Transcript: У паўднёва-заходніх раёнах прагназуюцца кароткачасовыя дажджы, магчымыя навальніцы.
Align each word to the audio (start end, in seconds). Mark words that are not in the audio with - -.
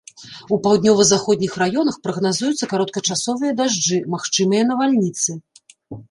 У 0.55 0.57
паўднёва-заходніх 0.67 1.57
раёнах 1.63 1.99
прагназуюцца 2.05 2.69
кароткачасовыя 2.71 3.51
дажджы, 3.59 3.99
магчымыя 4.15 4.63
навальніцы. 4.71 5.37